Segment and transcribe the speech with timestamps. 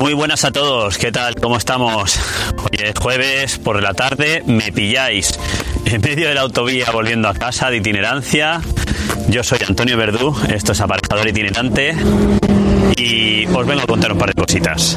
[0.00, 1.34] Muy buenas a todos, ¿qué tal?
[1.34, 2.18] ¿Cómo estamos?
[2.56, 5.38] Hoy es jueves por la tarde, me pilláis
[5.86, 8.60] en medio de la autovía volviendo a casa de itinerancia.
[9.28, 11.96] Yo soy Antonio Verdú, esto es aparejador itinerante
[12.96, 14.96] y os vengo a contar un par de cositas.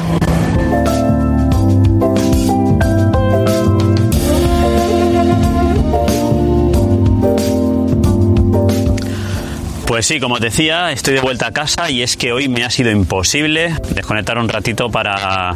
[9.92, 12.70] Pues sí, como decía, estoy de vuelta a casa y es que hoy me ha
[12.70, 15.54] sido imposible desconectar un ratito para,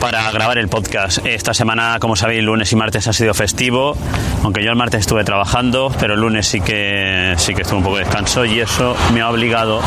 [0.00, 1.26] para grabar el podcast.
[1.26, 3.96] Esta semana, como sabéis, lunes y martes ha sido festivo,
[4.44, 7.82] aunque yo el martes estuve trabajando, pero el lunes sí que sí que estuve un
[7.82, 9.80] poco de descanso y eso me ha obligado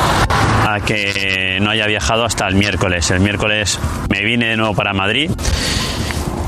[0.67, 3.09] a que no haya viajado hasta el miércoles.
[3.09, 5.31] El miércoles me vine de nuevo para Madrid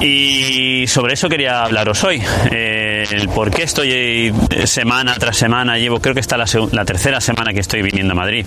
[0.01, 2.21] y sobre eso quería hablaros hoy.
[2.51, 4.33] Eh, por qué estoy eh,
[4.65, 8.15] semana tras semana, llevo creo que está la, la tercera semana que estoy viniendo a
[8.15, 8.45] Madrid.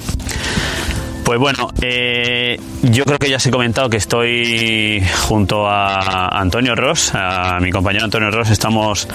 [1.30, 6.74] Pues bueno, eh, yo creo que ya os he comentado que estoy junto a Antonio
[6.74, 9.06] Ross, a mi compañero Antonio Ross, estamos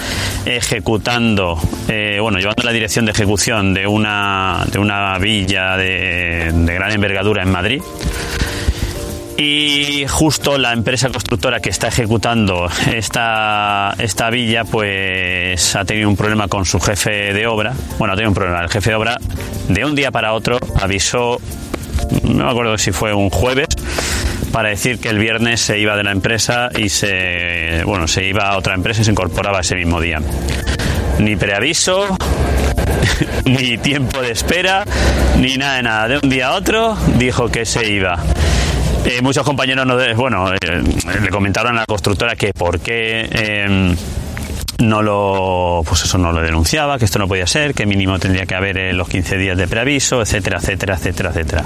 [0.46, 6.90] ejecutando, eh, bueno, llevando la dirección de ejecución de una, de una villa de gran
[6.90, 7.82] envergadura en Madrid.
[9.38, 16.16] Y justo la empresa constructora que está ejecutando esta, esta villa, pues ha tenido un
[16.16, 17.74] problema con su jefe de obra.
[17.98, 18.62] Bueno, ha tenido un problema.
[18.62, 19.18] El jefe de obra,
[19.68, 21.38] de un día para otro, avisó,
[22.22, 23.68] no me acuerdo si fue un jueves,
[24.52, 28.48] para decir que el viernes se iba de la empresa y se, bueno, se iba
[28.48, 30.22] a otra empresa y se incorporaba ese mismo día.
[31.18, 32.16] Ni preaviso,
[33.44, 34.84] ni tiempo de espera,
[35.38, 36.08] ni nada de nada.
[36.08, 38.22] De un día a otro dijo que se iba.
[39.08, 40.58] Eh, muchos compañeros, no, bueno, eh,
[41.22, 43.94] le comentaron a la constructora que por qué eh,
[44.78, 48.46] no lo, pues eso no lo denunciaba, que esto no podía ser, que mínimo tendría
[48.46, 51.64] que haber los 15 días de preaviso, etcétera, etcétera, etcétera, etcétera.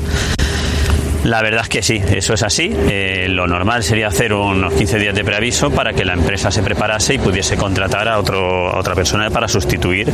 [1.25, 2.71] La verdad es que sí, eso es así.
[2.73, 6.63] Eh, lo normal sería hacer unos 15 días de preaviso para que la empresa se
[6.63, 10.11] preparase y pudiese contratar a, otro, otra persona para sustituir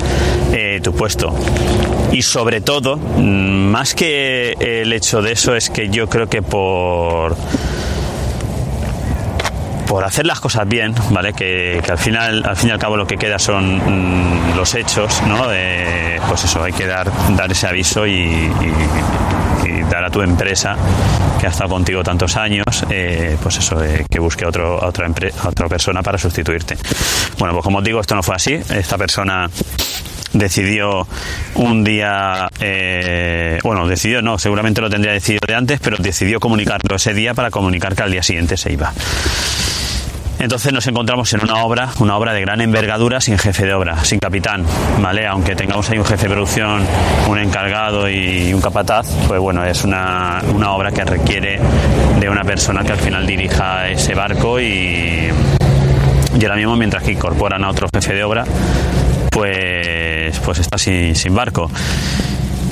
[0.52, 1.34] eh, tu puesto.
[2.12, 6.42] Y sobre todo, mm, más que el hecho de eso, es que yo creo que
[6.42, 7.36] por
[9.86, 11.32] por hacer las cosas bien, ¿vale?
[11.32, 14.74] Que, que, al final, al fin y al cabo lo que queda son mmm, los
[14.74, 15.48] hechos, ¿no?
[15.48, 18.50] De, pues eso, hay que dar, dar ese aviso y,
[19.64, 20.76] y, dar a tu empresa
[21.38, 25.06] que ha estado contigo tantos años, eh, pues eso, eh, que busque otro, a otra,
[25.06, 26.76] a otra persona para sustituirte.
[27.38, 28.54] Bueno, pues como os digo, esto no fue así.
[28.54, 29.48] Esta persona
[30.32, 31.06] decidió
[31.54, 36.96] un día, eh, bueno, decidió no, seguramente lo tendría decidido de antes, pero decidió comunicarlo
[36.96, 38.92] ese día para comunicar que al día siguiente se iba.
[40.38, 44.04] Entonces nos encontramos en una obra, una obra de gran envergadura sin jefe de obra,
[44.04, 44.64] sin capitán,
[45.00, 45.26] ¿vale?
[45.26, 46.82] Aunque tengamos ahí un jefe de producción,
[47.28, 51.58] un encargado y un capataz, pues bueno, es una, una obra que requiere
[52.20, 55.28] de una persona que al final dirija ese barco y,
[56.42, 58.44] ahora mismo mientras que incorporan a otro jefe de obra,
[59.30, 61.70] pues, pues está sin, sin barco.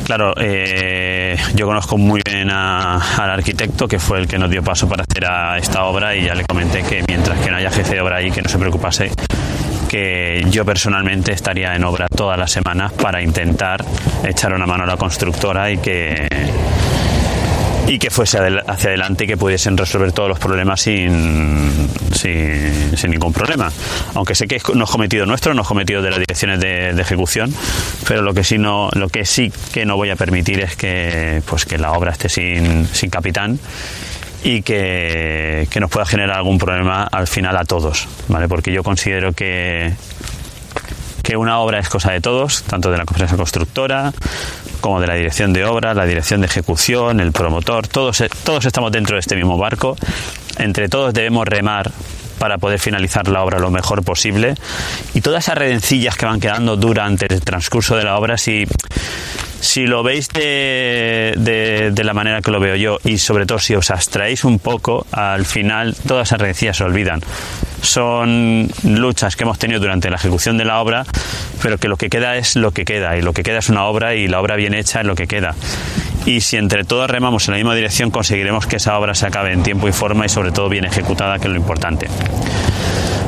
[0.04, 4.86] Claro, eh, yo conozco muy bien al arquitecto que fue el que nos dio paso
[4.86, 7.94] para hacer a esta obra y ya le comenté que mientras que no haya jefe
[7.94, 9.10] de obra ahí, que no se preocupase,
[9.88, 13.82] que yo personalmente estaría en obra todas las semanas para intentar
[14.24, 16.28] echar una mano a la constructora y que
[17.86, 23.32] y que fuese hacia adelante y que pudiesen resolver todos los problemas sin, sin, ningún
[23.32, 23.70] problema.
[24.14, 27.02] Aunque sé que no es cometido nuestro, no es cometido de las direcciones de, de,
[27.02, 27.54] ejecución,
[28.08, 31.42] pero lo que sí no, lo que sí que no voy a permitir es que
[31.46, 33.58] pues que la obra esté sin, sin capitán
[34.42, 38.48] y que, que nos pueda generar algún problema al final a todos, ¿vale?
[38.48, 39.92] Porque yo considero que
[41.24, 44.12] que una obra es cosa de todos, tanto de la empresa constructora
[44.80, 48.92] como de la dirección de obra, la dirección de ejecución, el promotor, todos, todos estamos
[48.92, 49.96] dentro de este mismo barco,
[50.58, 51.90] entre todos debemos remar
[52.38, 54.54] para poder finalizar la obra lo mejor posible.
[55.14, 58.66] Y todas esas redencillas que van quedando durante el transcurso de la obra, si,
[59.64, 63.74] si lo veis de, de, la manera que lo veo yo y sobre todo si
[63.74, 67.20] os abstraéis un poco, al final todas esas redencillas se olvidan
[67.80, 71.04] son luchas que hemos tenido durante la ejecución de la obra,
[71.62, 73.84] pero que lo que queda es lo que queda, y lo que queda es una
[73.84, 75.54] obra y la obra bien hecha es lo que queda.
[76.24, 79.52] Y si entre todos remamos en la misma dirección, conseguiremos que esa obra se acabe
[79.52, 82.08] en tiempo y forma y sobre todo bien ejecutada, que es lo importante.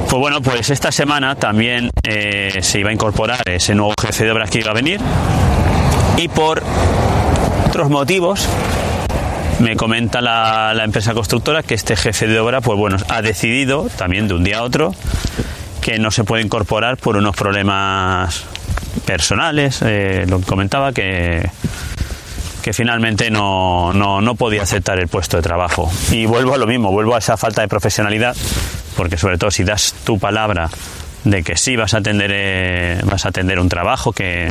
[0.08, 4.30] Pues bueno, pues esta semana también eh, se iba a incorporar ese nuevo jefe de
[4.30, 5.00] obras que iba a venir
[6.16, 6.62] y por
[7.66, 8.48] otros motivos
[9.58, 14.28] me comenta la, empresa constructora que este jefe de obra, pues bueno, ha decidido también
[14.28, 14.94] de un día a otro
[15.80, 18.44] que no se puede incorporar por unos problemas
[19.04, 21.48] personales, eh, lo que comentaba que
[22.62, 25.88] que finalmente no, no, no, podía aceptar el puesto de trabajo.
[26.10, 28.36] Y vuelvo a lo mismo, vuelvo a esa falta de profesionalidad,
[28.96, 30.68] porque sobre todo si das tu palabra
[31.22, 34.50] de que sí vas a atender, eh, vas a atender un trabajo que,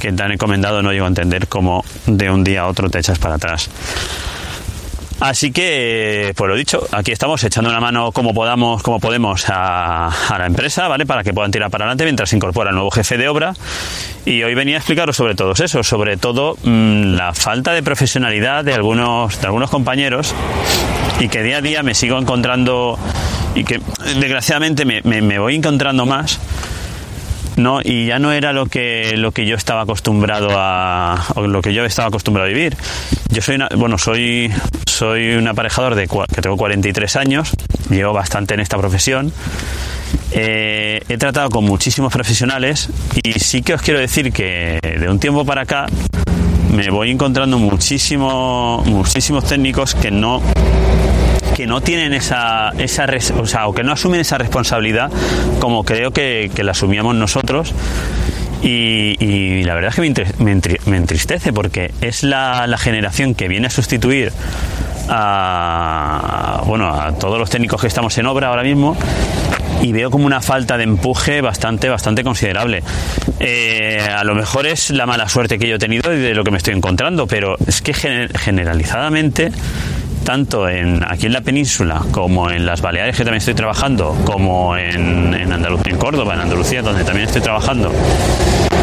[0.00, 2.98] que te han encomendado, no llego a entender cómo de un día a otro te
[2.98, 3.70] echas para atrás.
[5.20, 10.10] Así que, pues lo dicho, aquí estamos echando una mano como podamos, como podemos a,
[10.30, 11.04] la empresa, ¿vale?
[11.04, 13.52] Para que puedan tirar para adelante mientras se incorpora el nuevo jefe de obra.
[14.24, 18.64] Y hoy venía a explicaros sobre todo eso, sobre todo mm, la falta de profesionalidad
[18.64, 20.34] de algunos, de algunos compañeros
[21.20, 22.98] y que día a día me sigo encontrando
[23.54, 23.78] y que
[24.18, 26.40] desgraciadamente me, me voy encontrando más
[27.60, 31.72] no y ya no era lo que lo que yo estaba acostumbrado a lo que
[31.72, 32.76] yo estaba acostumbrado a vivir.
[33.28, 34.50] Yo soy una, bueno soy
[34.86, 37.52] soy un aparejador de que tengo 43 años
[37.88, 39.32] llevo bastante en esta profesión.
[40.32, 42.88] Eh, he tratado con muchísimos profesionales
[43.22, 45.86] y sí que os quiero decir que de un tiempo para acá
[46.72, 50.40] me voy encontrando muchísimo, muchísimos técnicos que no
[51.60, 53.06] que no tienen esa, esa
[53.38, 55.10] o, sea, o que no asumen esa responsabilidad
[55.60, 57.74] como creo que, la asumíamos nosotros.
[58.62, 60.38] Y, la verdad es que
[60.86, 64.32] me, entristece porque es la, generación que viene a sustituir
[65.10, 68.96] a, bueno, a todos los técnicos que estamos en obra ahora mismo
[69.82, 72.82] y veo como una falta de empuje bastante, bastante considerable.
[73.38, 76.42] Eh, a lo mejor es la mala suerte que yo he tenido y de lo
[76.42, 79.52] que me estoy encontrando, pero es que generalizadamente
[80.30, 84.76] tanto en, aquí en la península como en las Baleares, que también estoy trabajando, como
[84.76, 87.92] en, en, en Córdoba, en Andalucía, donde también estoy trabajando.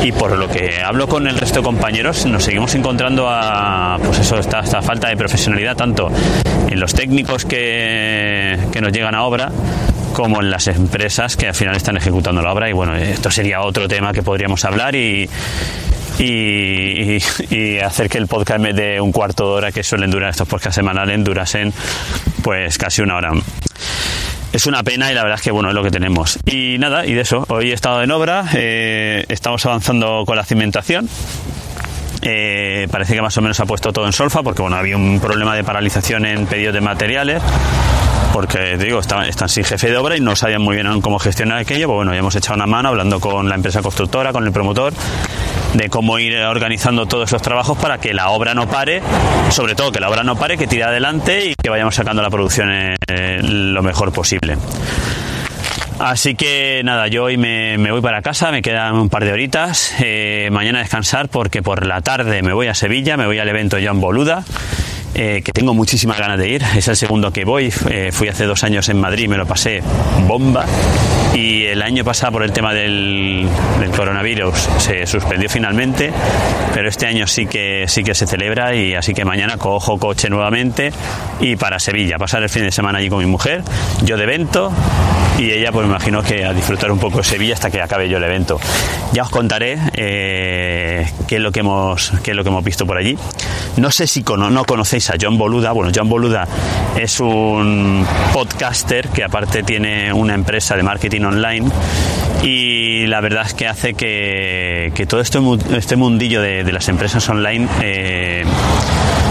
[0.04, 4.20] Y por lo que hablo con el resto de compañeros, nos seguimos encontrando a pues
[4.20, 6.12] eso, esta, esta falta de profesionalidad, tanto
[6.70, 9.50] en los técnicos que, que nos llegan a obra,
[10.12, 12.70] como en las empresas que al final están ejecutando la obra.
[12.70, 15.30] Y bueno, esto sería otro tema que podríamos hablar y,
[16.20, 20.76] y, hacer que el podcast de un cuarto de hora que suelen durar estos podcasts
[20.76, 21.74] semanales durasen
[22.44, 23.32] pues casi una hora.
[24.54, 26.40] Es una pena y la verdad es que bueno es lo que tenemos.
[26.46, 30.44] Y nada, y de eso, hoy he estado en obra, eh, estamos avanzando con la
[30.44, 31.08] cimentación.
[32.22, 35.20] Eh, parece que más o menos ha puesto todo en solfa porque bueno había un
[35.20, 37.44] problema de paralización en pedidos de materiales
[38.34, 41.58] porque digo, están, están, sin jefe de obra y no sabían muy bien cómo gestionar
[41.58, 41.88] aquello.
[41.88, 44.94] Pues bueno, ya hemos echado una mano hablando con la empresa constructora, con el promotor,
[45.74, 49.02] de cómo ir organizando todos esos trabajos para que la obra no pare,
[49.50, 52.30] sobre todo que la obra no pare, que tire adelante y que vayamos sacando la
[52.30, 54.58] producción eh, lo mejor posible.
[56.00, 59.96] Así que nada, yo hoy me, voy para casa, me quedan un par de horitas,
[60.00, 63.78] eh, mañana descansar porque por la tarde me voy a Sevilla, me voy al evento
[63.82, 64.44] Joan Boluda
[65.20, 66.64] eh, que tengo muchísimas ganas de ir.
[66.76, 67.74] Es el segundo que voy.
[67.90, 69.82] Eh, fui hace dos años en Madrid, me lo pasé
[70.28, 70.66] bomba.
[71.34, 73.50] Y el año pasado, por el tema del,
[73.96, 76.14] coronavirus, se suspendió finalmente.
[76.74, 80.30] Pero este año sí que, sí que se celebra y así que mañana cojo coche
[80.30, 80.92] nuevamente
[81.40, 82.18] y para Sevilla.
[82.20, 83.64] Pasar el fin de semana allí con mi mujer,
[84.04, 84.72] yo de evento
[85.38, 88.10] y ella pues me imagino que a disfrutar un poco de Sevilla hasta que acabe
[88.10, 88.60] yo el evento.
[89.14, 92.86] Ya os contaré eh, qué, es lo que hemos, qué es lo que hemos visto
[92.86, 93.18] por allí.
[93.78, 95.72] No sé si no conocéis a John Boluda.
[95.72, 96.48] Bueno, John Boluda
[96.98, 101.70] es un podcaster que aparte tiene una empresa de marketing online
[102.44, 105.40] y la verdad es que hace que, todo este,
[105.76, 108.44] este mundillo de, las empresas online eh,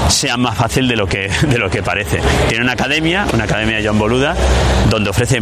[0.08, 2.20] sea más fácil de lo que, de lo que parece.
[2.48, 4.34] Tiene una academia, una academia John Boluda,
[4.90, 5.40] donde ofrece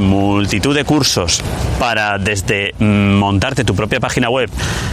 [0.55, 1.43] multitud de cursos
[1.81, 4.49] para desde mm, montarte tu propia página web,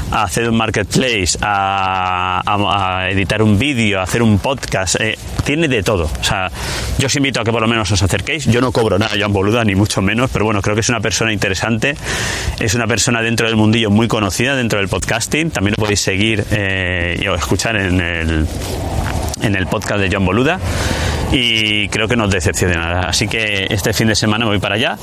[0.09, 4.95] a hacer un marketplace, a, editar un vídeo, a hacer un podcast.
[4.99, 6.09] Eh, tiene de todo.
[6.19, 6.49] O sea,
[6.97, 8.45] yo os invito a que por lo menos os acerquéis.
[8.45, 10.99] Yo no cobro nada John Boluda, ni mucho menos, pero bueno, creo que es una
[10.99, 11.95] persona interesante.
[12.59, 15.51] Es una persona dentro del mundillo muy conocida, dentro del podcasting.
[15.51, 18.47] También lo podéis seguir eh, o escuchar en el
[19.41, 20.59] en el podcast de John Boluda
[21.31, 23.01] y creo que nos decepcionará.
[23.01, 24.97] Así que este fin de semana voy para allá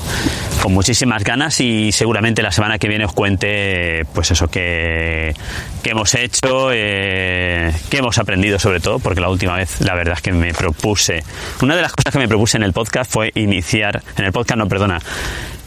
[0.61, 5.33] con muchísimas ganas y seguramente la semana que viene os cuente pues eso que,
[5.81, 10.15] que hemos hecho, eh, que hemos aprendido sobre todo, porque la última vez la verdad
[10.15, 11.23] es que me propuse,
[11.61, 14.57] una de las cosas que me propuse en el podcast fue iniciar, en el podcast
[14.59, 14.99] no, perdona,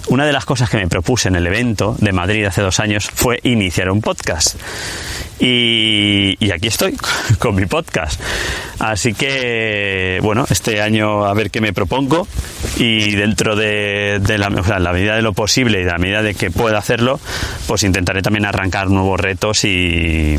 [0.09, 3.11] una de las cosas que me propuse en el evento de Madrid hace dos años
[3.13, 4.57] fue iniciar un podcast.
[5.39, 6.97] Y, aquí estoy
[7.39, 8.21] con mi podcast.
[8.79, 12.27] Así que, bueno, este año a ver qué me propongo
[12.77, 16.51] y dentro de, la, la, medida de lo posible y de la medida de que
[16.51, 17.19] pueda hacerlo,
[17.67, 20.37] pues intentaré también arrancar nuevos retos y,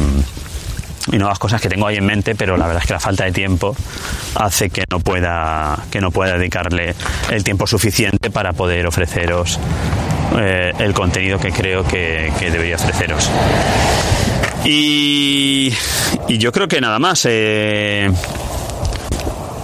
[1.12, 3.26] y nuevas cosas que tengo ahí en mente, pero la verdad es que la falta
[3.26, 3.76] de tiempo
[4.36, 6.96] hace que no pueda, que no pueda dedicarle
[7.30, 9.60] el tiempo suficiente para poder ofreceros
[10.38, 13.30] eh, el contenido que creo que, que debería ofreceros.
[14.66, 15.74] Y,
[16.30, 17.28] y, yo creo que nada más.
[17.30, 18.10] Eh,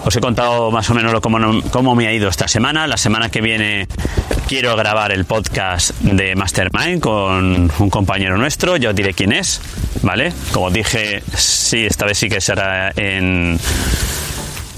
[0.05, 1.38] os he contado más o menos cómo,
[1.72, 2.88] cómo me ha ido esta semana.
[2.88, 3.88] La semana que viene
[4.50, 9.62] quiero grabar el podcast de Mastermind con un compañero nuestro, yo diré quién es,
[10.01, 10.34] ¿vale?
[10.51, 13.60] Como dije, sí, esta vez sí que será en,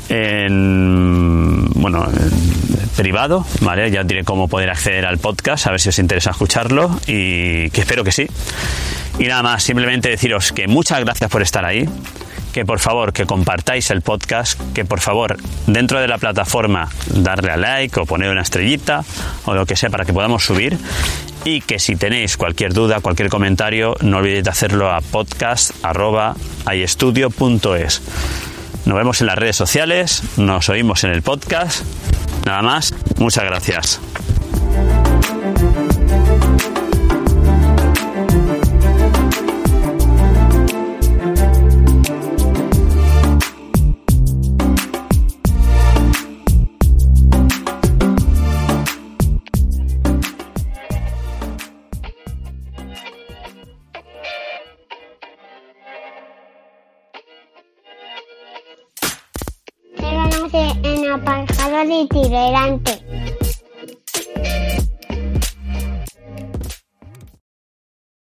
[0.09, 3.89] en bueno, en privado, ¿vale?
[3.91, 7.69] Ya os diré cómo poder acceder al podcast, a ver si os interesa escucharlo y
[7.69, 8.27] que espero que sí.
[9.19, 11.87] Y nada más, simplemente deciros que muchas gracias por estar ahí
[12.51, 17.51] que por favor que compartáis el podcast, que por favor dentro de la plataforma darle
[17.51, 19.03] a like o poner una estrellita
[19.45, 20.77] o lo que sea para que podamos subir
[21.43, 28.01] y que si tenéis cualquier duda, cualquier comentario, no olvidéis hacerlo a podcast.iestudio.es.
[28.85, 31.83] Nos vemos en las redes sociales, nos oímos en el podcast.
[32.45, 33.99] Nada más, muchas gracias.
[62.03, 62.90] Itinerante.